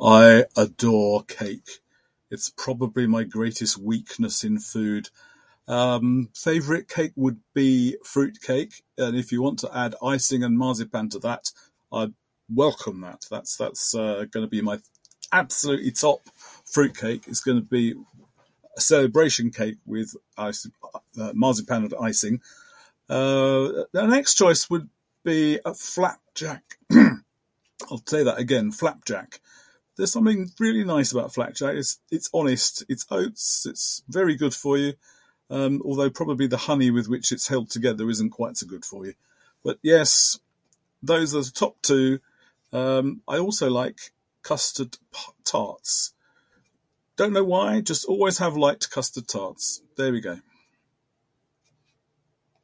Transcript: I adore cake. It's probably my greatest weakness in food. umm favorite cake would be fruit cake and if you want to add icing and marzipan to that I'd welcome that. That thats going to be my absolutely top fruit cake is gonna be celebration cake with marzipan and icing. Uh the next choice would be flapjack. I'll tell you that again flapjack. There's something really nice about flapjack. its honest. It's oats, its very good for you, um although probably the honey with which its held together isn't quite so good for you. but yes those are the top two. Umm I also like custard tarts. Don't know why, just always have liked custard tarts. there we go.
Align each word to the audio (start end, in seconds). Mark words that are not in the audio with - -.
I 0.00 0.44
adore 0.56 1.24
cake. 1.24 1.80
It's 2.30 2.50
probably 2.50 3.06
my 3.06 3.24
greatest 3.24 3.76
weakness 3.78 4.44
in 4.44 4.58
food. 4.74 5.04
umm 5.68 6.30
favorite 6.46 6.88
cake 6.96 7.12
would 7.24 7.40
be 7.62 7.74
fruit 8.12 8.36
cake 8.48 8.74
and 9.04 9.12
if 9.22 9.28
you 9.32 9.38
want 9.46 9.58
to 9.62 9.74
add 9.84 9.92
icing 10.12 10.40
and 10.46 10.54
marzipan 10.62 11.06
to 11.10 11.18
that 11.28 11.44
I'd 11.92 12.14
welcome 12.62 13.00
that. 13.02 13.20
That 13.30 13.46
thats 13.58 13.92
going 13.94 14.46
to 14.46 14.46
be 14.56 14.62
my 14.70 14.78
absolutely 15.32 15.92
top 15.92 16.20
fruit 16.74 16.94
cake 17.02 17.22
is 17.32 17.40
gonna 17.46 17.60
be 17.76 17.86
celebration 18.92 19.46
cake 19.60 19.78
with 19.94 20.10
marzipan 21.42 21.82
and 21.86 21.94
icing. 22.08 22.36
Uh 23.08 23.86
the 23.96 24.06
next 24.16 24.32
choice 24.42 24.62
would 24.72 24.88
be 25.30 25.58
flapjack. 25.94 26.64
I'll 27.90 28.04
tell 28.10 28.20
you 28.20 28.24
that 28.30 28.38
again 28.46 28.68
flapjack. 28.82 29.30
There's 29.96 30.12
something 30.12 30.40
really 30.66 30.82
nice 30.94 31.12
about 31.12 31.34
flapjack. 31.34 31.74
its 31.76 32.28
honest. 32.40 32.72
It's 32.88 33.06
oats, 33.10 33.66
its 33.72 34.02
very 34.18 34.34
good 34.42 34.54
for 34.64 34.74
you, 34.84 34.92
um 35.56 35.74
although 35.88 36.12
probably 36.20 36.48
the 36.54 36.64
honey 36.70 36.90
with 36.96 37.08
which 37.14 37.28
its 37.36 37.46
held 37.52 37.66
together 37.76 38.04
isn't 38.14 38.36
quite 38.40 38.56
so 38.60 38.66
good 38.74 38.84
for 38.92 39.00
you. 39.06 39.14
but 39.64 39.76
yes 39.92 40.12
those 41.12 41.30
are 41.36 41.44
the 41.48 41.52
top 41.64 41.74
two. 41.92 42.18
Umm 42.72 43.22
I 43.34 43.38
also 43.38 43.68
like 43.82 43.98
custard 44.42 44.96
tarts. 45.44 46.14
Don't 47.16 47.34
know 47.34 47.44
why, 47.52 47.80
just 47.82 48.04
always 48.06 48.38
have 48.44 48.56
liked 48.56 48.90
custard 48.96 49.26
tarts. 49.28 49.82
there 49.96 50.12
we 50.16 50.22
go. 50.30 50.36